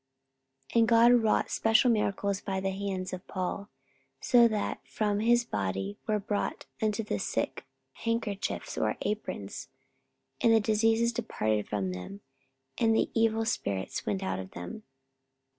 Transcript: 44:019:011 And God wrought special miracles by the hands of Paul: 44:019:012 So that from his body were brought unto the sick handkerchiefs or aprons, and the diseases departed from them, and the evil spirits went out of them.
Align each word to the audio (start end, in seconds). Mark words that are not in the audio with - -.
44:019:011 0.71 0.79
And 0.79 0.87
God 0.87 1.11
wrought 1.11 1.49
special 1.51 1.91
miracles 1.91 2.41
by 2.41 2.59
the 2.59 2.71
hands 2.71 3.13
of 3.13 3.27
Paul: 3.27 3.69
44:019:012 4.19 4.25
So 4.25 4.47
that 4.47 4.87
from 4.87 5.19
his 5.19 5.45
body 5.45 5.99
were 6.07 6.17
brought 6.17 6.65
unto 6.81 7.03
the 7.03 7.19
sick 7.19 7.67
handkerchiefs 7.93 8.79
or 8.79 8.97
aprons, 9.03 9.67
and 10.41 10.51
the 10.51 10.59
diseases 10.59 11.13
departed 11.13 11.67
from 11.67 11.91
them, 11.91 12.21
and 12.79 12.95
the 12.95 13.11
evil 13.13 13.45
spirits 13.45 14.03
went 14.07 14.23
out 14.23 14.39
of 14.39 14.49
them. 14.53 14.81